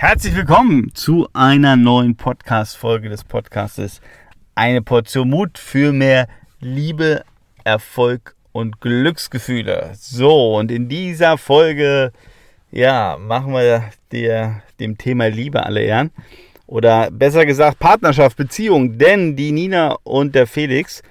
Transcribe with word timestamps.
Herzlich 0.00 0.36
willkommen 0.36 0.94
zu 0.94 1.26
einer 1.32 1.74
neuen 1.74 2.14
Podcast-Folge 2.14 3.08
des 3.08 3.24
Podcastes 3.24 4.00
Eine 4.54 4.80
Portion 4.80 5.28
Mut 5.28 5.58
für 5.58 5.92
mehr 5.92 6.28
Liebe, 6.60 7.24
Erfolg 7.64 8.36
und 8.52 8.80
Glücksgefühle. 8.80 9.90
So, 9.94 10.54
und 10.54 10.70
in 10.70 10.88
dieser 10.88 11.36
Folge, 11.36 12.12
ja, 12.70 13.16
machen 13.18 13.52
wir 13.52 13.90
der, 14.12 14.62
dem 14.78 14.96
Thema 14.98 15.30
Liebe 15.30 15.66
alle 15.66 15.82
Ehren. 15.82 16.12
Oder 16.68 17.10
besser 17.10 17.44
gesagt 17.44 17.80
Partnerschaft, 17.80 18.36
Beziehung. 18.36 18.98
Denn 18.98 19.34
die 19.34 19.50
Nina 19.50 19.96
und 20.04 20.36
der 20.36 20.46
Felix 20.46 21.02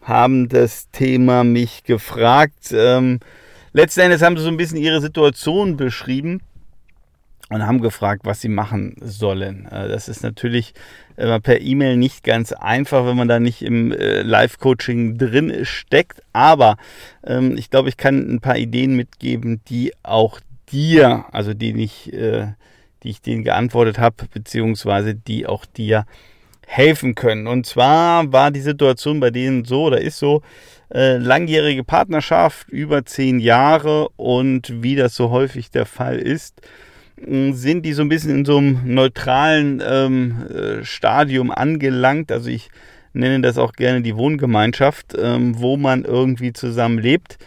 haben 0.00 0.48
das 0.48 0.90
Thema 0.90 1.44
mich 1.44 1.84
gefragt. 1.84 2.72
Ähm, 2.72 3.20
letzten 3.74 4.00
Endes 4.00 4.22
haben 4.22 4.38
sie 4.38 4.42
so 4.44 4.48
ein 4.48 4.56
bisschen 4.56 4.78
ihre 4.78 5.02
Situation 5.02 5.76
beschrieben 5.76 6.40
und 7.52 7.66
haben 7.66 7.80
gefragt, 7.80 8.22
was 8.24 8.40
sie 8.40 8.48
machen 8.48 8.96
sollen. 9.00 9.66
Äh, 9.66 9.88
das 9.88 10.08
ist 10.08 10.22
natürlich 10.22 10.74
äh, 11.16 11.40
per 11.40 11.60
E-Mail 11.60 11.96
nicht 11.96 12.24
ganz 12.24 12.52
einfach, 12.52 13.06
wenn 13.06 13.16
man 13.16 13.28
da 13.28 13.40
nicht 13.40 13.62
im 13.62 13.92
äh, 13.92 14.22
Live-Coaching 14.22 15.18
drin 15.18 15.64
steckt. 15.64 16.22
Aber 16.32 16.76
ähm, 17.24 17.56
ich 17.56 17.70
glaube, 17.70 17.88
ich 17.88 17.96
kann 17.96 18.34
ein 18.34 18.40
paar 18.40 18.56
Ideen 18.56 18.96
mitgeben, 18.96 19.60
die 19.68 19.92
auch 20.02 20.40
dir, 20.70 21.26
also 21.32 21.52
die 21.52 21.82
ich, 21.82 22.10
die 22.10 22.54
ich 23.02 23.20
denen 23.20 23.44
geantwortet 23.44 23.98
habe, 23.98 24.24
beziehungsweise 24.32 25.14
die 25.14 25.46
auch 25.46 25.66
dir 25.66 26.06
helfen 26.66 27.14
können. 27.14 27.46
Und 27.46 27.66
zwar 27.66 28.32
war 28.32 28.50
die 28.50 28.62
Situation 28.62 29.20
bei 29.20 29.28
denen 29.28 29.66
so 29.66 29.82
oder 29.82 30.00
ist 30.00 30.18
so, 30.18 30.40
langjährige 30.88 31.84
Partnerschaft, 31.84 32.70
über 32.70 33.04
zehn 33.04 33.38
Jahre 33.38 34.08
und 34.16 34.82
wie 34.82 34.96
das 34.96 35.14
so 35.14 35.28
häufig 35.28 35.70
der 35.70 35.84
Fall 35.84 36.16
ist, 36.18 36.62
sind 37.52 37.84
die 37.84 37.92
so 37.92 38.02
ein 38.02 38.08
bisschen 38.08 38.30
in 38.30 38.44
so 38.44 38.58
einem 38.58 38.80
neutralen 38.84 39.82
ähm, 39.84 40.46
äh, 40.48 40.84
Stadium 40.84 41.50
angelangt. 41.50 42.32
Also 42.32 42.50
ich 42.50 42.70
nenne 43.12 43.40
das 43.40 43.58
auch 43.58 43.72
gerne 43.72 44.02
die 44.02 44.16
Wohngemeinschaft, 44.16 45.14
ähm, 45.18 45.60
wo 45.60 45.76
man 45.76 46.04
irgendwie 46.04 46.52
zusammen 46.52 46.98
lebt. 46.98 47.38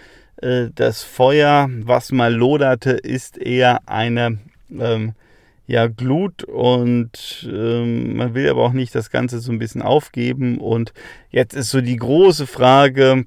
Äh, 0.41 0.67
das 0.75 1.03
Feuer, 1.03 1.69
was 1.81 2.11
mal 2.11 2.33
loderte, 2.33 2.91
ist 2.91 3.37
eher 3.37 3.87
eine 3.87 4.39
ähm, 4.77 5.13
ja, 5.67 5.87
Glut 5.87 6.43
und 6.43 7.47
ähm, 7.51 8.17
man 8.17 8.35
will 8.35 8.49
aber 8.49 8.63
auch 8.63 8.73
nicht 8.73 8.93
das 8.93 9.09
Ganze 9.09 9.39
so 9.39 9.51
ein 9.51 9.59
bisschen 9.59 9.81
aufgeben. 9.81 10.59
Und 10.59 10.93
jetzt 11.31 11.55
ist 11.55 11.71
so 11.71 11.81
die 11.81 11.97
große 11.97 12.45
Frage, 12.45 13.25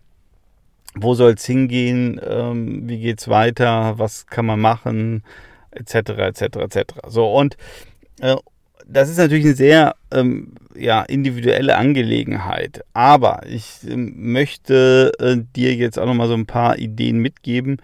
wo 0.95 1.15
soll 1.15 1.33
es 1.33 1.45
hingehen? 1.45 2.21
Ähm, 2.25 2.89
wie 2.89 3.01
geht 3.01 3.21
es 3.21 3.29
weiter? 3.29 3.99
Was 3.99 4.27
kann 4.27 4.47
man 4.47 4.61
machen? 4.61 5.25
Etc., 5.79 6.11
etc., 6.11 6.43
etc. 6.57 6.95
So, 7.09 7.33
und 7.33 7.57
äh, 8.21 8.37
das 8.87 9.11
ist 9.11 9.19
natürlich 9.19 9.45
eine 9.45 9.55
sehr 9.55 9.97
ähm, 10.11 10.53
ja, 10.75 11.03
individuelle 11.03 11.77
Angelegenheit. 11.77 12.85
Aber 12.95 13.43
ich 13.47 13.81
äh, 13.87 13.97
möchte 13.97 15.13
äh, 15.19 15.37
dir 15.55 15.75
jetzt 15.75 15.99
auch 15.99 16.07
nochmal 16.07 16.29
so 16.29 16.35
ein 16.35 16.47
paar 16.47 16.79
Ideen 16.79 17.19
mitgeben, 17.19 17.79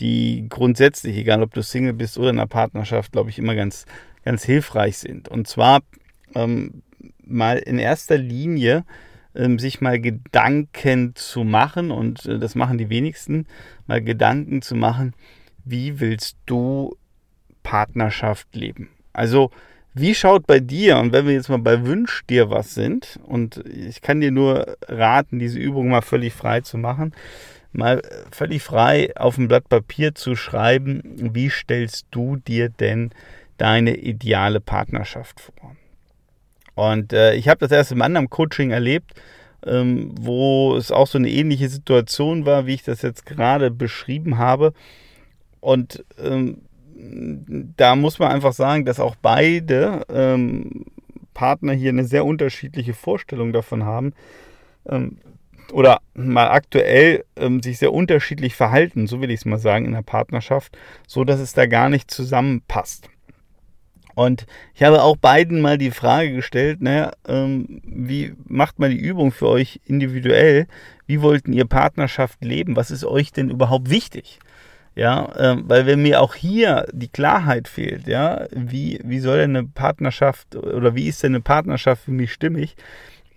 die 0.00 0.46
grundsätzlich, 0.48 1.16
egal 1.16 1.42
ob 1.42 1.54
du 1.54 1.62
Single 1.62 1.92
bist 1.92 2.18
oder 2.18 2.30
in 2.30 2.38
einer 2.38 2.46
Partnerschaft, 2.46 3.12
glaube 3.12 3.30
ich, 3.30 3.38
immer 3.38 3.54
ganz, 3.54 3.86
ganz 4.24 4.44
hilfreich 4.44 4.98
sind. 4.98 5.28
Und 5.28 5.46
zwar 5.46 5.80
ähm, 6.34 6.82
mal 7.24 7.58
in 7.58 7.78
erster 7.78 8.18
Linie 8.18 8.84
ähm, 9.34 9.58
sich 9.58 9.80
mal 9.80 10.00
Gedanken 10.00 11.14
zu 11.14 11.44
machen, 11.44 11.90
und 11.90 12.24
äh, 12.26 12.38
das 12.38 12.54
machen 12.54 12.78
die 12.78 12.88
wenigsten, 12.88 13.46
mal 13.86 14.02
Gedanken 14.02 14.62
zu 14.62 14.74
machen, 14.74 15.14
wie 15.64 16.00
willst 16.00 16.36
du 16.46 16.96
Partnerschaft 17.66 18.54
leben. 18.54 18.90
Also, 19.12 19.50
wie 19.92 20.14
schaut 20.14 20.46
bei 20.46 20.60
dir, 20.60 20.98
und 20.98 21.12
wenn 21.12 21.26
wir 21.26 21.32
jetzt 21.32 21.48
mal 21.48 21.58
bei 21.58 21.84
Wünsch 21.84 22.22
dir 22.30 22.48
was 22.48 22.74
sind, 22.74 23.18
und 23.26 23.64
ich 23.66 24.02
kann 24.02 24.20
dir 24.20 24.30
nur 24.30 24.76
raten, 24.86 25.40
diese 25.40 25.58
Übung 25.58 25.88
mal 25.88 26.02
völlig 26.02 26.32
frei 26.32 26.60
zu 26.60 26.78
machen, 26.78 27.12
mal 27.72 28.02
völlig 28.30 28.62
frei 28.62 29.10
auf 29.16 29.36
ein 29.36 29.48
Blatt 29.48 29.68
Papier 29.68 30.14
zu 30.14 30.36
schreiben, 30.36 31.02
wie 31.34 31.50
stellst 31.50 32.06
du 32.12 32.36
dir 32.36 32.68
denn 32.68 33.10
deine 33.58 33.96
ideale 33.96 34.60
Partnerschaft 34.60 35.40
vor? 35.40 35.74
Und 36.76 37.12
äh, 37.12 37.34
ich 37.34 37.48
habe 37.48 37.58
das 37.58 37.72
erst 37.72 37.90
im 37.90 38.02
anderen 38.02 38.30
Coaching 38.30 38.70
erlebt, 38.70 39.12
ähm, 39.66 40.14
wo 40.20 40.76
es 40.76 40.92
auch 40.92 41.08
so 41.08 41.18
eine 41.18 41.30
ähnliche 41.30 41.68
Situation 41.68 42.46
war, 42.46 42.66
wie 42.66 42.74
ich 42.74 42.84
das 42.84 43.02
jetzt 43.02 43.26
gerade 43.26 43.72
beschrieben 43.72 44.38
habe. 44.38 44.72
Und 45.60 46.04
ähm, 46.22 46.65
da 46.98 47.94
muss 47.94 48.18
man 48.18 48.32
einfach 48.32 48.52
sagen, 48.52 48.84
dass 48.84 49.00
auch 49.00 49.16
beide 49.16 50.02
ähm, 50.08 50.86
Partner 51.34 51.72
hier 51.72 51.90
eine 51.90 52.04
sehr 52.04 52.24
unterschiedliche 52.24 52.94
Vorstellung 52.94 53.52
davon 53.52 53.84
haben 53.84 54.14
ähm, 54.88 55.18
oder 55.72 56.00
mal 56.14 56.48
aktuell 56.48 57.24
ähm, 57.36 57.62
sich 57.62 57.78
sehr 57.78 57.92
unterschiedlich 57.92 58.54
verhalten, 58.54 59.06
so 59.06 59.20
will 59.20 59.30
ich 59.30 59.40
es 59.40 59.44
mal 59.44 59.58
sagen, 59.58 59.84
in 59.84 59.92
der 59.92 60.02
Partnerschaft, 60.02 60.76
so 61.06 61.24
dass 61.24 61.40
es 61.40 61.52
da 61.52 61.66
gar 61.66 61.90
nicht 61.90 62.10
zusammenpasst. 62.10 63.10
Und 64.14 64.46
ich 64.74 64.82
habe 64.82 65.02
auch 65.02 65.18
beiden 65.18 65.60
mal 65.60 65.76
die 65.76 65.90
Frage 65.90 66.32
gestellt, 66.32 66.80
naja, 66.80 67.12
ähm, 67.28 67.82
wie 67.84 68.34
macht 68.46 68.78
man 68.78 68.90
die 68.90 68.96
Übung 68.96 69.30
für 69.30 69.48
euch 69.48 69.80
individuell? 69.84 70.68
Wie 71.06 71.20
wollten 71.20 71.52
ihr 71.52 71.66
Partnerschaft 71.66 72.42
leben? 72.42 72.76
Was 72.76 72.90
ist 72.90 73.04
euch 73.04 73.32
denn 73.32 73.50
überhaupt 73.50 73.90
wichtig? 73.90 74.38
Ja, 74.96 75.30
ähm, 75.36 75.64
weil 75.66 75.84
wenn 75.84 76.00
mir 76.00 76.22
auch 76.22 76.34
hier 76.34 76.86
die 76.90 77.08
Klarheit 77.08 77.68
fehlt, 77.68 78.06
ja, 78.06 78.46
wie, 78.50 78.98
wie 79.04 79.18
soll 79.18 79.36
denn 79.36 79.54
eine 79.54 79.68
Partnerschaft 79.68 80.56
oder 80.56 80.94
wie 80.94 81.06
ist 81.06 81.22
denn 81.22 81.34
eine 81.34 81.42
Partnerschaft 81.42 82.04
für 82.04 82.12
mich 82.12 82.32
stimmig, 82.32 82.76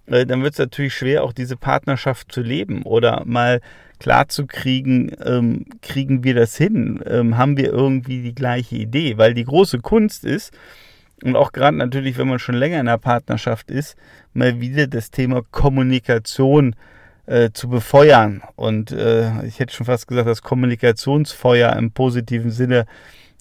äh, 0.05 0.25
dann 0.25 0.41
wird 0.41 0.53
es 0.53 0.59
natürlich 0.59 0.93
schwer, 0.95 1.21
auch 1.21 1.33
diese 1.33 1.57
Partnerschaft 1.57 2.31
zu 2.31 2.41
leben 2.41 2.83
oder 2.83 3.23
mal 3.25 3.59
klar 3.99 4.29
zu 4.29 4.47
kriegen, 4.47 5.11
ähm, 5.21 5.65
kriegen 5.81 6.23
wir 6.23 6.33
das 6.33 6.55
hin? 6.55 7.03
Ähm, 7.05 7.37
haben 7.37 7.57
wir 7.57 7.73
irgendwie 7.73 8.21
die 8.21 8.35
gleiche 8.35 8.77
Idee? 8.77 9.17
Weil 9.17 9.33
die 9.33 9.43
große 9.43 9.79
Kunst 9.79 10.23
ist, 10.23 10.53
und 11.25 11.35
auch 11.35 11.51
gerade 11.51 11.75
natürlich, 11.75 12.17
wenn 12.17 12.29
man 12.29 12.39
schon 12.39 12.55
länger 12.55 12.79
in 12.79 12.87
einer 12.87 12.97
Partnerschaft 12.97 13.69
ist, 13.69 13.97
mal 14.33 14.61
wieder 14.61 14.87
das 14.87 15.11
Thema 15.11 15.41
Kommunikation 15.51 16.71
äh, 16.71 16.75
zu 17.53 17.69
befeuern. 17.69 18.41
Und 18.55 18.91
äh, 18.91 19.45
ich 19.45 19.59
hätte 19.59 19.73
schon 19.73 19.85
fast 19.85 20.07
gesagt, 20.07 20.27
das 20.27 20.41
Kommunikationsfeuer 20.41 21.73
im 21.73 21.91
positiven 21.91 22.51
Sinne 22.51 22.85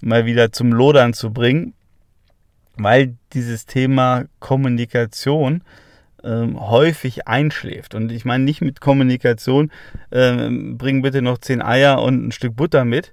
mal 0.02 0.26
wieder 0.26 0.52
zum 0.52 0.72
Lodern 0.72 1.12
zu 1.12 1.32
bringen, 1.32 1.74
weil 2.76 3.14
dieses 3.32 3.66
Thema 3.66 4.24
Kommunikation 4.40 5.62
ähm, 6.24 6.60
häufig 6.60 7.26
einschläft. 7.26 7.94
Und 7.94 8.12
ich 8.12 8.24
meine 8.24 8.44
nicht 8.44 8.60
mit 8.60 8.80
Kommunikation, 8.80 9.70
ähm, 10.12 10.76
bring 10.78 11.02
bitte 11.02 11.22
noch 11.22 11.38
zehn 11.38 11.62
Eier 11.62 12.02
und 12.02 12.26
ein 12.28 12.32
Stück 12.32 12.56
Butter 12.56 12.84
mit, 12.84 13.12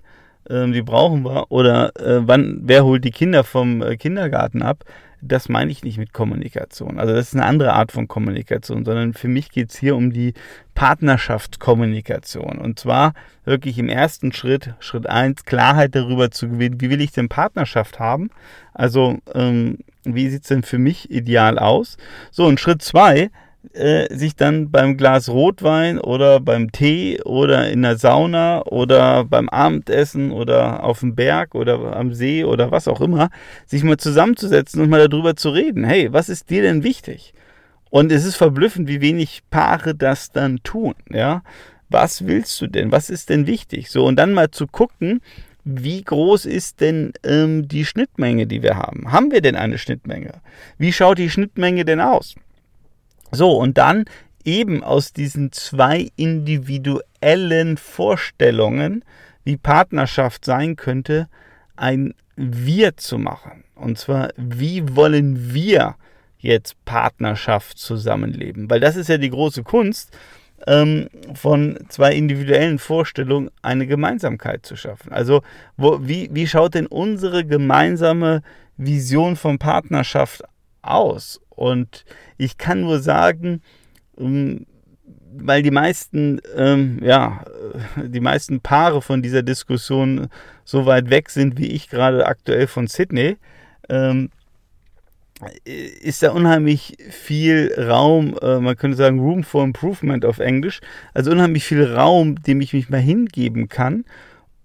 ähm, 0.50 0.74
die 0.74 0.82
brauchen 0.82 1.24
wir. 1.24 1.52
Oder 1.52 1.96
äh, 2.00 2.28
wann, 2.28 2.62
wer 2.64 2.84
holt 2.84 3.04
die 3.04 3.12
Kinder 3.12 3.44
vom 3.44 3.82
äh, 3.82 3.98
Kindergarten 3.98 4.62
ab? 4.62 4.84
Das 5.22 5.50
meine 5.50 5.72
ich 5.72 5.84
nicht 5.84 5.98
mit 5.98 6.14
Kommunikation. 6.14 7.00
Also 7.00 7.14
das 7.14 7.28
ist 7.28 7.36
eine 7.36 7.46
andere 7.46 7.74
Art 7.74 7.92
von 7.92 8.08
Kommunikation, 8.08 8.86
sondern 8.86 9.14
für 9.14 9.28
mich 9.28 9.50
geht 9.50 9.72
es 9.72 9.78
hier 9.78 9.96
um 9.96 10.12
die 10.12 10.34
Partnerschaftskommunikation. 10.74 12.58
Und 12.58 12.80
zwar 12.80 13.14
wirklich 13.44 13.78
im 13.78 13.90
ersten 13.90 14.32
Schritt, 14.34 14.74
Schritt 14.80 15.08
1, 15.08 15.46
Klarheit 15.46 15.96
darüber 15.96 16.32
zu 16.32 16.50
gewinnen, 16.50 16.82
wie 16.82 16.90
will 16.90 17.02
ich 17.02 17.12
denn 17.12 17.30
Partnerschaft 17.30 18.00
haben? 18.00 18.30
Also 18.74 19.20
ähm, 19.34 19.80
wie 20.04 20.30
sieht 20.30 20.44
es 20.44 20.50
denn 20.50 20.64
für 20.64 20.78
mich 20.78 21.10
ideal 21.10 21.58
aus? 21.58 21.98
So, 22.32 22.46
und 22.46 22.60
Schritt 22.60 22.82
2, 22.82 23.30
äh, 23.74 24.14
sich 24.16 24.36
dann 24.36 24.72
beim 24.72 24.98
Glas 24.98 25.30
Rotwein 25.30 26.00
oder 26.00 26.40
beim 26.40 26.72
Tee 26.72 27.22
oder 27.24 27.70
in 27.70 27.82
der 27.82 27.98
Sauna 27.98 28.62
oder 28.64 29.26
beim 29.26 29.50
Abendessen 29.50 30.32
oder 30.32 30.84
auf 30.84 31.00
dem 31.00 31.16
Berg 31.16 31.56
oder 31.56 31.96
am 31.96 32.14
See 32.14 32.44
oder 32.44 32.72
was 32.72 32.88
auch 32.88 33.02
immer, 33.02 33.30
sich 33.66 33.84
mal 33.84 33.98
zusammenzusetzen 33.98 34.82
und 34.82 34.90
mal 34.90 35.08
darüber 35.08 35.36
zu 35.36 35.50
reden. 35.50 35.84
Hey, 35.84 36.12
was 36.12 36.30
ist 36.30 36.50
dir 36.50 36.62
denn 36.62 36.84
wichtig? 36.84 37.34
Und 37.90 38.12
es 38.12 38.26
ist 38.26 38.36
verblüffend, 38.36 38.88
wie 38.88 39.02
wenig 39.02 39.42
Paare 39.50 39.96
das 39.96 40.32
dann 40.32 40.60
tun, 40.64 40.96
ja. 41.10 41.44
Was 41.90 42.26
willst 42.26 42.60
du 42.60 42.68
denn? 42.68 42.92
Was 42.92 43.10
ist 43.10 43.30
denn 43.30 43.48
wichtig? 43.48 43.92
So, 43.92 44.06
und 44.06 44.16
dann 44.18 44.34
mal 44.34 44.50
zu 44.52 44.68
gucken, 44.68 45.22
wie 45.64 46.04
groß 46.04 46.46
ist 46.46 46.80
denn 46.80 47.14
ähm, 47.24 47.68
die 47.68 47.86
Schnittmenge, 47.86 48.48
die 48.48 48.62
wir 48.62 48.78
haben? 48.78 49.12
Haben 49.12 49.32
wir 49.32 49.42
denn 49.42 49.56
eine 49.56 49.78
Schnittmenge? 49.78 50.42
Wie 50.78 50.94
schaut 50.94 51.18
die 51.18 51.30
Schnittmenge 51.30 51.86
denn 51.86 52.00
aus? 52.00 52.36
So, 53.32 53.52
und 53.58 53.78
dann 53.78 54.06
eben 54.44 54.84
aus 54.84 55.14
diesen 55.14 55.52
zwei 55.52 56.10
individuellen 56.16 57.78
Vorstellungen, 57.78 59.04
wie 59.44 59.58
Partnerschaft 59.58 60.46
sein 60.46 60.76
könnte, 60.76 61.28
ein 61.76 62.14
Wir 62.36 62.98
zu 62.98 63.18
machen. 63.18 63.64
Und 63.76 63.98
zwar, 63.98 64.30
wie 64.38 64.96
wollen 64.96 65.54
wir 65.54 65.96
jetzt 66.38 66.84
Partnerschaft 66.86 67.78
zusammenleben? 67.78 68.70
Weil 68.70 68.80
das 68.80 68.96
ist 68.96 69.10
ja 69.10 69.18
die 69.18 69.30
große 69.30 69.64
Kunst, 69.64 70.16
ähm, 70.68 71.10
von 71.34 71.78
zwei 71.90 72.14
individuellen 72.14 72.80
Vorstellungen 72.80 73.52
eine 73.62 73.88
Gemeinsamkeit 73.88 74.66
zu 74.66 74.76
schaffen. 74.76 75.12
Also, 75.12 75.42
wo, 75.78 76.00
wie, 76.02 76.30
wie 76.32 76.48
schaut 76.48 76.76
denn 76.76 76.88
unsere 76.88 77.46
gemeinsame 77.46 78.42
Vision 78.78 79.36
von 79.36 79.60
Partnerschaft 79.60 80.44
aus? 80.82 81.42
Und 81.56 82.06
ich 82.38 82.58
kann 82.58 82.82
nur 82.82 83.00
sagen, 83.00 83.62
ähm, 84.18 84.66
weil 85.38 85.64
die 85.64 85.72
meisten, 85.72 86.40
ähm, 86.56 87.00
ja, 87.04 87.44
die 87.98 88.20
meisten 88.20 88.62
Paare 88.62 89.02
von 89.02 89.22
dieser 89.22 89.44
Diskussion 89.44 90.28
so 90.64 90.86
weit 90.86 91.10
weg 91.10 91.30
sind, 91.30 91.58
wie 91.58 91.68
ich 91.68 91.90
gerade 91.90 92.26
aktuell 92.26 92.68
von 92.68 92.88
Sydney, 92.88 93.38
ähm, 93.90 94.30
ist 95.66 96.24
da 96.24 96.32
unheimlich 96.32 96.96
viel 97.10 97.74
Raum, 97.78 98.38
äh, 98.42 98.60
man 98.60 98.78
könnte 98.78 98.96
sagen 98.96 99.20
Room 99.20 99.44
for 99.44 99.64
Improvement 99.64 100.24
auf 100.24 100.40
Englisch, 100.40 100.80
also 101.14 101.32
unheimlich 101.32 101.66
viel 101.66 101.84
Raum, 101.94 102.42
dem 102.42 102.62
ich 102.62 102.72
mich 102.72 102.90
mal 102.90 103.02
hingeben 103.02 103.68
kann 103.68 104.06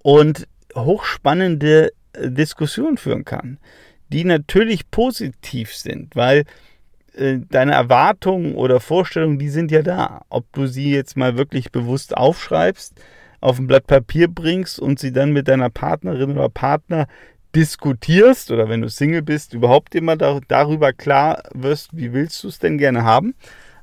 und 0.02 0.46
hochspannende 0.76 1.92
äh, 2.12 2.30
Diskussionen 2.30 2.98
führen 2.98 3.24
kann, 3.24 3.58
die 4.10 4.24
natürlich 4.24 4.90
positiv 4.92 5.74
sind, 5.74 6.14
weil 6.14 6.40
äh, 6.40 6.44
deine 7.14 7.72
Erwartungen 7.72 8.54
oder 8.54 8.80
Vorstellungen, 8.80 9.38
die 9.38 9.48
sind 9.48 9.70
ja 9.70 9.82
da. 9.82 10.22
Ob 10.28 10.50
du 10.52 10.66
sie 10.66 10.92
jetzt 10.92 11.16
mal 11.16 11.36
wirklich 11.36 11.72
bewusst 11.72 12.16
aufschreibst, 12.16 12.94
auf 13.40 13.58
ein 13.58 13.66
Blatt 13.66 13.86
Papier 13.86 14.28
bringst 14.28 14.78
und 14.78 14.98
sie 14.98 15.12
dann 15.12 15.32
mit 15.32 15.48
deiner 15.48 15.70
Partnerin 15.70 16.32
oder 16.32 16.48
Partner 16.48 17.06
diskutierst 17.54 18.50
oder 18.50 18.68
wenn 18.68 18.82
du 18.82 18.88
Single 18.88 19.22
bist, 19.22 19.54
überhaupt 19.54 19.94
immer 19.94 20.16
da, 20.16 20.40
darüber 20.46 20.92
klar 20.92 21.42
wirst, 21.52 21.96
wie 21.96 22.12
willst 22.12 22.44
du 22.44 22.48
es 22.48 22.58
denn 22.58 22.78
gerne 22.78 23.04
haben. 23.04 23.34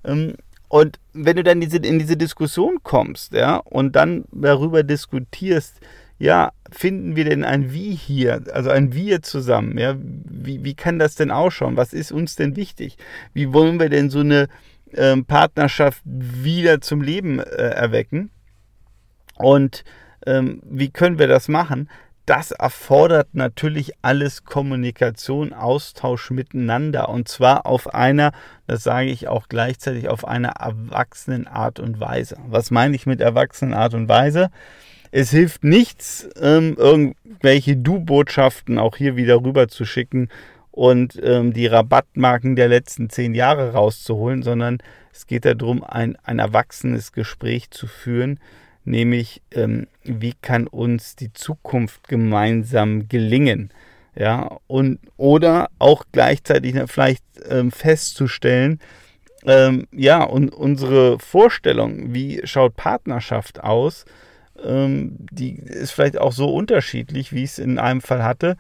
Ähm, 0.06 0.36
und 0.70 1.00
wenn 1.14 1.38
du 1.38 1.44
dann 1.44 1.62
in 1.62 2.00
diese 2.00 2.18
Diskussion 2.18 2.80
kommst, 2.84 3.34
ja, 3.34 3.58
und 3.58 3.96
dann 3.96 4.26
darüber 4.32 4.84
diskutierst, 4.84 5.80
ja, 6.20 6.52
finden 6.72 7.16
wir 7.16 7.26
denn 7.26 7.44
ein 7.44 7.72
Wie 7.74 7.94
hier, 7.94 8.44
also 8.54 8.70
ein 8.70 8.94
Wir 8.94 9.22
zusammen, 9.22 9.78
ja, 9.78 9.96
wie, 10.00 10.64
wie 10.64 10.74
kann 10.74 11.00
das 11.00 11.16
denn 11.16 11.32
ausschauen? 11.32 11.78
Was 11.78 11.94
ist 11.94 12.12
uns 12.12 12.36
denn 12.36 12.56
wichtig? 12.56 12.98
Wie 13.34 13.54
wollen 13.54 13.80
wir 13.80 13.90
denn 13.90 14.10
so 14.10 14.20
eine 14.20 14.48
ähm, 14.94 15.26
Partnerschaft 15.26 16.02
wieder 16.06 16.82
zum 16.82 17.02
Leben 17.02 17.40
äh, 17.40 17.44
erwecken? 17.44 18.32
Und 19.36 19.84
ähm, 20.26 20.62
wie 20.66 20.90
können 20.90 21.20
wir 21.20 21.28
das 21.28 21.48
machen? 21.48 21.88
das 22.28 22.52
erfordert 22.52 23.30
natürlich 23.32 23.94
alles 24.02 24.44
Kommunikation, 24.44 25.54
Austausch 25.54 26.30
miteinander 26.30 27.08
und 27.08 27.30
zwar 27.30 27.66
auf 27.66 27.94
einer, 27.96 28.34
das 28.68 28.84
sage 28.84 29.10
ich 29.10 29.30
auch 29.30 29.48
gleichzeitig, 29.48 30.10
auf 30.10 30.28
einer 30.28 30.50
erwachsenen 30.60 31.48
Art 31.48 31.80
und 31.80 32.02
Weise. 32.02 32.36
Was 32.46 32.70
meine 32.70 32.98
ich 32.98 33.06
mit 33.06 33.22
erwachsenen 33.22 33.74
Art 33.74 33.94
und 33.94 34.10
Weise? 34.10 34.52
Es 35.12 35.32
hilft 35.32 35.64
nichts, 35.64 36.28
ähm, 36.40 36.76
irgendwelche 36.78 37.76
Du-Botschaften 37.78 38.78
auch 38.78 38.98
hier 38.98 39.16
wieder 39.16 39.44
rüber 39.44 39.68
zu 39.68 39.86
schicken 39.86 40.30
und 40.72 41.20
ähm, 41.24 41.54
die 41.54 41.68
Rabattmarken 41.68 42.56
der 42.56 42.68
letzten 42.68 43.10
zehn 43.10 43.34
Jahre 43.34 43.74
rauszuholen, 43.74 44.44
sondern 44.44 44.78
es 45.12 45.26
geht 45.26 45.46
darum, 45.46 45.84
ein, 45.84 46.18
ein 46.24 46.40
erwachsenes 46.40 47.12
Gespräch 47.12 47.72
zu 47.72 47.88
führen, 47.88 48.40
nämlich 48.86 49.42
ähm, 49.52 49.88
wie 50.04 50.34
kann 50.42 50.68
uns 50.68 51.16
die 51.16 51.34
Zukunft 51.34 52.08
gemeinsam 52.08 53.08
gelingen. 53.10 53.72
Ja, 54.16 54.58
und 54.66 55.00
oder 55.18 55.70
auch 55.78 56.04
gleichzeitig 56.12 56.76
vielleicht 56.88 57.24
ähm, 57.50 57.72
festzustellen, 57.72 58.80
ähm, 59.46 59.88
ja, 59.92 60.24
und 60.24 60.54
unsere 60.54 61.20
Vorstellung, 61.20 62.14
wie 62.14 62.42
schaut 62.44 62.76
Partnerschaft 62.76 63.64
aus, 63.64 64.06
ähm, 64.64 65.16
die 65.32 65.56
ist 65.56 65.92
vielleicht 65.92 66.18
auch 66.18 66.32
so 66.32 66.54
unterschiedlich, 66.54 67.34
wie 67.34 67.44
ich 67.44 67.52
es 67.52 67.60
in 67.60 67.80
einem 67.80 68.02
Fall 68.02 68.24
hatte, 68.24 68.58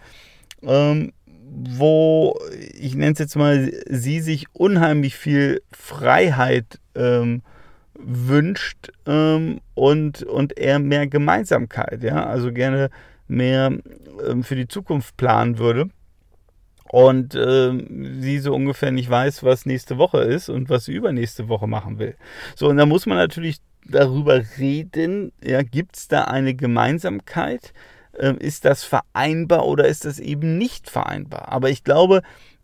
ähm, 0.63 1.13
wo 1.49 2.37
ich 2.73 2.95
nenne 2.95 3.13
es 3.13 3.19
jetzt 3.19 3.35
mal, 3.35 3.71
sie 3.89 4.19
sich 4.19 4.45
unheimlich 4.53 5.15
viel 5.15 5.61
Freiheit 5.71 6.79
ähm, 6.95 7.41
wünscht 7.97 8.91
ähm, 9.05 9.61
und, 9.73 10.23
und 10.23 10.57
er 10.57 10.79
mehr 10.79 11.07
Gemeinsamkeit, 11.07 12.03
ja, 12.03 12.25
also 12.25 12.51
gerne 12.51 12.89
mehr 13.27 13.77
ähm, 14.27 14.43
für 14.43 14.55
die 14.55 14.67
Zukunft 14.67 15.17
planen 15.17 15.57
würde 15.57 15.89
und 16.89 17.35
ähm, 17.35 18.21
sie 18.21 18.39
so 18.39 18.53
ungefähr 18.53 18.91
nicht 18.91 19.09
weiß, 19.09 19.43
was 19.43 19.65
nächste 19.65 19.97
Woche 19.97 20.19
ist 20.19 20.49
und 20.49 20.69
was 20.69 20.85
sie 20.85 20.93
übernächste 20.93 21.49
Woche 21.49 21.67
machen 21.67 21.99
will. 21.99 22.15
So, 22.55 22.69
und 22.69 22.77
da 22.77 22.85
muss 22.85 23.05
man 23.05 23.17
natürlich 23.17 23.57
darüber 23.89 24.41
reden, 24.57 25.31
ja, 25.43 25.61
gibt 25.61 25.97
es 25.97 26.07
da 26.07 26.25
eine 26.25 26.53
Gemeinsamkeit? 26.53 27.73
Ähm, 28.17 28.37
ist 28.37 28.65
das 28.65 28.83
vereinbar 28.83 29.65
oder 29.65 29.87
ist 29.87 30.05
das 30.05 30.19
eben 30.19 30.57
nicht 30.57 30.89
vereinbar? 30.89 31.49
Aber 31.49 31.69
ich 31.69 31.83
glaube, 31.83 32.21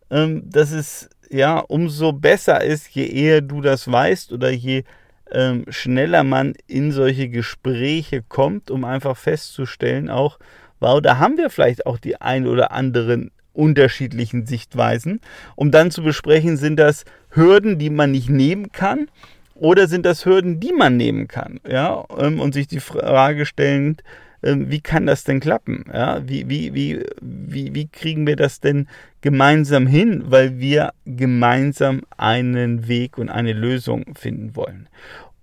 ähm, 0.09 0.49
dass 0.49 0.71
es 0.71 1.09
ja 1.29 1.59
umso 1.59 2.13
besser 2.13 2.63
ist, 2.63 2.89
je 2.89 3.05
eher 3.05 3.41
du 3.41 3.61
das 3.61 3.91
weißt 3.91 4.31
oder 4.31 4.49
je 4.49 4.83
ähm, 5.31 5.65
schneller 5.69 6.23
man 6.23 6.53
in 6.67 6.91
solche 6.91 7.29
Gespräche 7.29 8.21
kommt, 8.21 8.69
um 8.69 8.85
einfach 8.85 9.17
festzustellen, 9.17 10.09
auch, 10.09 10.39
wow, 10.79 11.01
da 11.01 11.17
haben 11.17 11.37
wir 11.37 11.49
vielleicht 11.49 11.85
auch 11.85 11.97
die 11.97 12.21
ein 12.21 12.47
oder 12.47 12.71
anderen 12.71 13.31
unterschiedlichen 13.53 14.45
Sichtweisen, 14.45 15.21
um 15.55 15.71
dann 15.71 15.91
zu 15.91 16.03
besprechen, 16.03 16.57
sind 16.57 16.77
das 16.77 17.05
Hürden, 17.29 17.77
die 17.79 17.89
man 17.89 18.11
nicht 18.11 18.29
nehmen 18.29 18.71
kann, 18.71 19.07
oder 19.55 19.87
sind 19.87 20.05
das 20.05 20.25
Hürden, 20.25 20.59
die 20.59 20.73
man 20.73 20.97
nehmen 20.97 21.27
kann, 21.27 21.59
ja, 21.67 22.05
ähm, 22.17 22.39
und 22.39 22.53
sich 22.53 22.67
die 22.67 22.79
Frage 22.79 23.45
stellen, 23.45 23.97
ähm, 24.43 24.69
wie 24.69 24.81
kann 24.81 25.05
das 25.05 25.23
denn 25.23 25.39
klappen? 25.39 25.85
Ja, 25.91 26.21
wie, 26.27 26.49
wie, 26.49 26.73
wie, 26.73 27.05
wie, 27.21 27.73
wie 27.73 27.87
kriegen 27.87 28.27
wir 28.27 28.35
das 28.35 28.59
denn 28.59 28.87
gemeinsam 29.21 29.87
hin, 29.87 30.23
weil 30.27 30.59
wir 30.59 30.93
gemeinsam 31.05 32.01
einen 32.17 32.87
Weg 32.87 33.17
und 33.17 33.29
eine 33.29 33.53
Lösung 33.53 34.15
finden 34.15 34.55
wollen? 34.55 34.89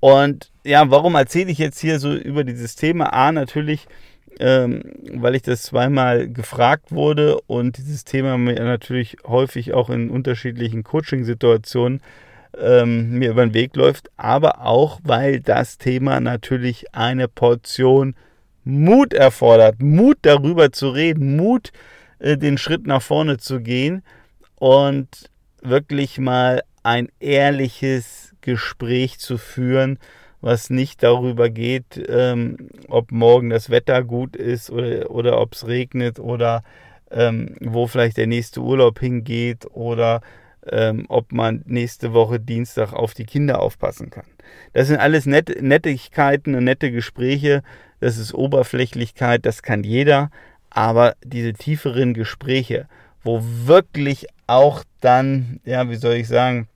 Und 0.01 0.51
ja, 0.65 0.91
warum 0.91 1.15
erzähle 1.15 1.51
ich 1.51 1.59
jetzt 1.59 1.81
hier 1.81 1.99
so 1.99 2.15
über 2.15 2.45
dieses 2.45 2.77
Thema? 2.77 3.13
A, 3.13 3.33
natürlich, 3.33 3.87
ähm, 4.39 4.83
weil 5.13 5.35
ich 5.35 5.43
das 5.43 5.63
zweimal 5.63 6.29
gefragt 6.29 6.93
wurde 6.93 7.41
und 7.47 7.79
dieses 7.79 8.05
Thema 8.05 8.39
mir 8.39 8.63
natürlich 8.63 9.17
häufig 9.27 9.73
auch 9.73 9.91
in 9.91 10.11
unterschiedlichen 10.11 10.85
Coaching-Situationen 10.85 12.01
ähm, 12.59 13.11
mir 13.19 13.31
über 13.31 13.45
den 13.45 13.55
Weg 13.55 13.77
läuft, 13.77 14.11
aber 14.17 14.65
auch, 14.65 15.01
weil 15.03 15.41
das 15.41 15.79
Thema 15.79 16.21
natürlich 16.21 16.95
eine 16.95 17.29
Portion 17.29 18.15
Mut 18.65 19.15
erfordert, 19.15 19.81
Mut 19.81 20.19
darüber 20.23 20.73
zu 20.73 20.91
reden, 20.91 21.37
Mut, 21.37 21.73
äh, 22.19 22.37
den 22.37 22.59
Schritt 22.59 22.87
nach 22.87 23.03
vorne 23.03 23.39
zu 23.39 23.61
gehen 23.61 24.03
und 24.57 25.31
wirklich 25.63 26.19
mal 26.19 26.63
ein 26.83 27.09
ehrliches 27.21 28.35
Gespräch 28.41 29.19
zu 29.19 29.39
führen, 29.39 29.99
was 30.41 30.71
nicht 30.71 31.03
darüber 31.03 31.51
geht, 31.51 32.03
ähm, 32.09 32.71
ob 32.89 33.13
morgen 33.13 33.51
das 33.51 33.71
Wetter 33.71 34.03
gut 34.03 34.37
ist 34.37 34.71
oder, 34.71 35.11
oder 35.11 35.41
ob 35.41 35.53
es 35.53 35.67
regnet 35.67 36.19
oder 36.19 36.63
ähm, 37.11 37.57
wo 37.61 37.87
vielleicht 37.87 38.17
der 38.17 38.27
nächste 38.27 38.61
Urlaub 38.61 38.99
hingeht 39.01 39.67
oder 39.73 40.21
ähm, 40.69 41.07
ob 41.09 41.33
man 41.33 41.63
nächste 41.67 42.13
Woche 42.13 42.41
Dienstag 42.41 42.93
auf 42.93 43.15
die 43.15 43.25
Kinder 43.25 43.61
aufpassen 43.61 44.11
kann. 44.11 44.27
Das 44.73 44.89
sind 44.89 44.99
alles 44.99 45.27
Net 45.27 45.63
Nettigkeiten 45.63 46.55
und 46.55 46.65
nette 46.65 46.91
Gespräche. 46.91 47.63
Das 48.01 48.17
ist 48.17 48.35
Oberflächlichkeit, 48.35 49.45
das 49.47 49.63
kann 49.63 49.85
jeder. 49.85 50.31
Aber 50.71 51.15
diese 51.25 51.53
tieferen 51.53 52.15
Gespräche, 52.15 52.87
wo 53.23 53.43
wirklich 53.43 54.27
auch 54.47 54.85
dann, 55.01 55.61
ja, 55.65 55.89
wie 55.91 55.97
soll 55.97 56.15
ich 56.15 56.29
sagen, 56.29 56.69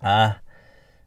ah, 0.00 0.36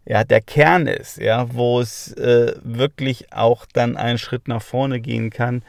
ja, 0.06 0.24
der 0.24 0.42
Kern 0.42 0.88
ist, 0.88 1.18
ja, 1.18 1.54
wo 1.54 1.80
es 1.80 2.14
äh, 2.14 2.54
wirklich 2.64 3.34
auch 3.34 3.66
dann 3.74 3.98
einen 3.98 4.20
Schritt 4.20 4.48
nach 4.48 4.62
vorne 4.62 5.00
gehen 5.00 5.32
kann, 5.32 5.64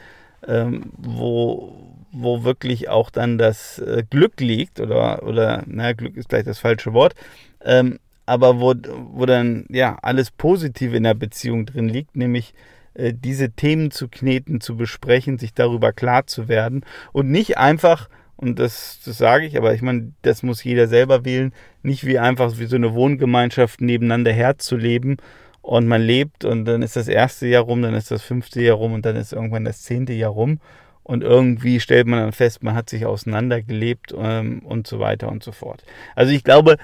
ähm, 0.47 0.91
wo, 0.97 1.73
wo 2.11 2.43
wirklich 2.43 2.89
auch 2.89 3.09
dann 3.09 3.37
das 3.37 3.79
äh, 3.79 4.03
Glück 4.09 4.39
liegt, 4.39 4.79
oder, 4.79 5.23
oder, 5.23 5.63
na, 5.65 5.93
Glück 5.93 6.17
ist 6.17 6.29
gleich 6.29 6.45
das 6.45 6.59
falsche 6.59 6.93
Wort, 6.93 7.15
ähm, 7.63 7.99
aber 8.25 8.59
wo, 8.59 8.73
wo 9.13 9.25
dann, 9.25 9.65
ja, 9.69 9.97
alles 10.01 10.31
Positive 10.31 10.95
in 10.95 11.03
der 11.03 11.13
Beziehung 11.13 11.65
drin 11.65 11.87
liegt, 11.89 12.15
nämlich 12.15 12.53
äh, 12.93 13.13
diese 13.13 13.51
Themen 13.51 13.91
zu 13.91 14.07
kneten, 14.07 14.61
zu 14.61 14.75
besprechen, 14.75 15.37
sich 15.37 15.53
darüber 15.53 15.93
klar 15.93 16.27
zu 16.27 16.47
werden 16.47 16.83
und 17.13 17.29
nicht 17.29 17.57
einfach 17.57 18.09
und 18.37 18.59
das, 18.59 18.99
das 19.03 19.17
sage 19.17 19.47
ich, 19.47 19.57
aber 19.57 19.73
ich 19.73 19.81
meine, 19.81 20.13
das 20.21 20.43
muss 20.43 20.63
jeder 20.63 20.87
selber 20.87 21.25
wählen, 21.25 21.53
nicht 21.81 22.05
wie 22.05 22.19
einfach 22.19 22.59
wie 22.59 22.67
so 22.67 22.75
eine 22.75 22.93
Wohngemeinschaft 22.93 23.81
nebeneinander 23.81 24.31
herzuleben 24.31 25.17
und 25.61 25.87
man 25.87 26.01
lebt 26.01 26.45
und 26.45 26.65
dann 26.65 26.83
ist 26.83 26.95
das 26.95 27.07
erste 27.07 27.47
Jahr 27.47 27.63
rum, 27.63 27.81
dann 27.81 27.95
ist 27.95 28.11
das 28.11 28.21
fünfte 28.21 28.61
Jahr 28.61 28.77
rum 28.77 28.93
und 28.93 29.05
dann 29.05 29.15
ist 29.15 29.33
irgendwann 29.33 29.65
das 29.65 29.81
zehnte 29.81 30.13
Jahr 30.13 30.31
rum 30.31 30.59
und 31.07 31.23
irgendwie 31.23 31.79
stellt 31.79 32.05
man 32.05 32.19
dann 32.19 32.31
fest, 32.33 32.63
man 32.63 32.75
hat 32.75 32.89
sich 32.89 33.05
auseinandergelebt 33.05 34.13
ähm, 34.17 34.59
und 34.59 34.87
so 34.87 34.99
weiter 34.99 35.29
und 35.29 35.41
so 35.41 35.51
fort. 35.51 35.83
Also 36.15 36.33
ich 36.33 36.43
glaube, 36.43 36.77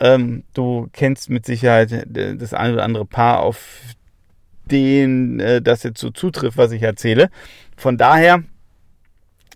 ähm, 0.00 0.42
du 0.52 0.88
kennst 0.92 1.30
mit 1.30 1.46
Sicherheit 1.46 2.06
das 2.08 2.54
ein 2.54 2.72
oder 2.72 2.82
andere 2.82 3.06
Paar, 3.06 3.40
auf 3.40 3.64
den 4.64 5.40
äh, 5.40 5.62
das 5.62 5.84
jetzt 5.84 6.00
so 6.00 6.10
zutrifft, 6.10 6.58
was 6.58 6.72
ich 6.72 6.82
erzähle. 6.82 7.30
Von 7.76 7.96
daher 7.96 8.42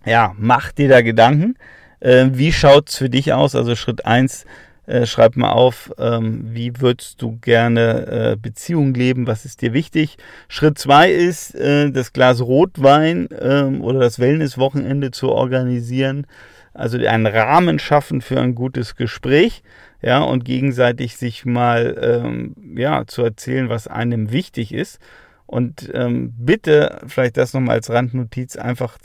ja, 0.05 0.33
mach 0.37 0.71
dir 0.71 0.89
da 0.89 1.01
Gedanken. 1.01 1.55
Äh, 1.99 2.29
wie 2.31 2.51
schaut's 2.51 2.97
für 2.97 3.09
dich 3.09 3.33
aus? 3.33 3.55
Also 3.55 3.75
Schritt 3.75 4.05
eins 4.05 4.45
äh, 4.85 5.05
schreib 5.05 5.35
mal 5.35 5.51
auf, 5.51 5.91
ähm, 5.97 6.45
wie 6.49 6.79
würdest 6.79 7.21
du 7.21 7.37
gerne 7.39 8.07
äh, 8.33 8.35
Beziehungen 8.35 8.93
leben, 8.93 9.27
was 9.27 9.45
ist 9.45 9.61
dir 9.61 9.73
wichtig. 9.73 10.17
Schritt 10.47 10.77
zwei 10.77 11.11
ist, 11.11 11.55
äh, 11.55 11.91
das 11.91 12.13
Glas 12.13 12.41
Rotwein 12.41 13.29
ähm, 13.39 13.81
oder 13.81 13.99
das 13.99 14.19
Wellnesswochenende 14.19 15.11
zu 15.11 15.29
organisieren. 15.29 16.27
Also 16.73 16.97
einen 16.97 17.27
Rahmen 17.27 17.79
schaffen 17.79 18.21
für 18.21 18.41
ein 18.41 18.55
gutes 18.55 18.95
Gespräch, 18.95 19.61
ja, 20.01 20.21
und 20.21 20.43
gegenseitig 20.43 21.15
sich 21.17 21.45
mal, 21.45 21.95
ähm, 22.01 22.55
ja, 22.75 23.05
zu 23.05 23.23
erzählen, 23.23 23.69
was 23.69 23.87
einem 23.87 24.31
wichtig 24.31 24.73
ist. 24.73 24.99
Und 25.45 25.89
ähm, 25.93 26.33
bitte, 26.37 27.01
vielleicht 27.07 27.37
das 27.37 27.53
nochmal 27.53 27.75
als 27.75 27.89
Randnotiz, 27.89 28.55
einfach 28.55 28.97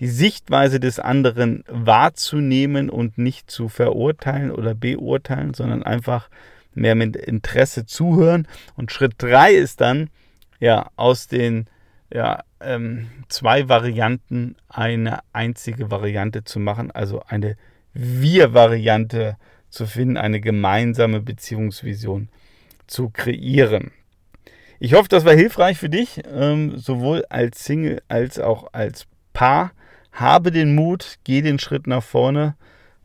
die 0.00 0.08
Sichtweise 0.08 0.80
des 0.80 0.98
anderen 0.98 1.62
wahrzunehmen 1.68 2.90
und 2.90 3.18
nicht 3.18 3.50
zu 3.50 3.68
verurteilen 3.68 4.50
oder 4.50 4.74
beurteilen, 4.74 5.54
sondern 5.54 5.82
einfach 5.82 6.28
mehr 6.74 6.94
mit 6.94 7.16
Interesse 7.16 7.86
zuhören. 7.86 8.48
Und 8.76 8.92
Schritt 8.92 9.14
drei 9.18 9.52
ist 9.52 9.80
dann, 9.80 10.08
ja, 10.58 10.90
aus 10.96 11.26
den 11.26 11.66
ja, 12.12 12.42
ähm, 12.60 13.08
zwei 13.28 13.68
Varianten 13.68 14.56
eine 14.68 15.20
einzige 15.32 15.90
Variante 15.90 16.44
zu 16.44 16.58
machen, 16.58 16.90
also 16.90 17.22
eine 17.26 17.56
Wir-Variante 17.92 19.36
zu 19.68 19.86
finden, 19.86 20.16
eine 20.16 20.40
gemeinsame 20.40 21.20
Beziehungsvision 21.20 22.28
zu 22.86 23.10
kreieren. 23.10 23.92
Ich 24.80 24.94
hoffe, 24.94 25.08
das 25.08 25.24
war 25.24 25.34
hilfreich 25.34 25.78
für 25.78 25.90
dich, 25.90 26.22
ähm, 26.26 26.78
sowohl 26.78 27.24
als 27.28 27.64
Single 27.64 28.02
als 28.08 28.38
auch 28.38 28.72
als 28.72 29.06
Paar. 29.32 29.72
Habe 30.12 30.50
den 30.50 30.74
Mut, 30.74 31.18
geh 31.24 31.42
den 31.42 31.58
Schritt 31.58 31.86
nach 31.86 32.02
vorne, 32.02 32.56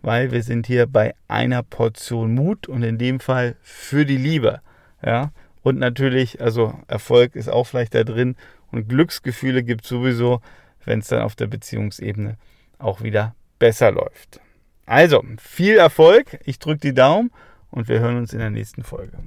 weil 0.01 0.31
wir 0.31 0.43
sind 0.43 0.67
hier 0.67 0.87
bei 0.87 1.13
einer 1.27 1.63
Portion 1.63 2.33
Mut 2.33 2.67
und 2.67 2.83
in 2.83 2.97
dem 2.97 3.19
Fall 3.19 3.55
für 3.61 4.05
die 4.05 4.17
Liebe. 4.17 4.61
Ja, 5.03 5.31
und 5.61 5.79
natürlich, 5.79 6.41
also 6.41 6.79
Erfolg 6.87 7.35
ist 7.35 7.49
auch 7.49 7.65
vielleicht 7.65 7.95
da 7.95 8.03
drin 8.03 8.35
und 8.71 8.87
Glücksgefühle 8.87 9.63
gibt 9.63 9.83
es 9.83 9.89
sowieso, 9.89 10.41
wenn 10.83 10.99
es 10.99 11.07
dann 11.07 11.21
auf 11.21 11.35
der 11.35 11.47
Beziehungsebene 11.47 12.37
auch 12.77 13.01
wieder 13.01 13.35
besser 13.57 13.91
läuft. 13.91 14.39
Also, 14.85 15.23
viel 15.39 15.77
Erfolg, 15.77 16.39
ich 16.45 16.59
drücke 16.59 16.81
die 16.81 16.93
Daumen 16.93 17.31
und 17.71 17.87
wir 17.87 17.99
hören 17.99 18.17
uns 18.17 18.33
in 18.33 18.39
der 18.39 18.51
nächsten 18.51 18.83
Folge. 18.83 19.17